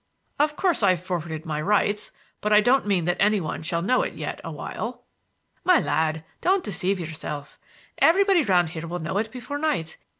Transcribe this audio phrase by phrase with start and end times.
[0.39, 2.11] "Of course I've forfeited my rights.
[2.41, 5.03] But I don't mean that any one shall know it yet a while."
[5.63, 7.59] "My lad, don't deceive yourself.
[7.99, 9.97] Everybody round here will know it before night.